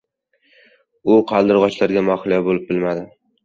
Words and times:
U 1.11 1.19
qaldirg‘ochlarga 1.33 2.05
mahliyo 2.11 2.43
bo‘lib, 2.51 2.69
bilmadi. 2.75 3.09